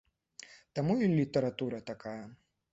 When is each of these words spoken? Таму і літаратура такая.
Таму 0.79 0.97
і 1.09 1.11
літаратура 1.19 1.85
такая. 1.93 2.21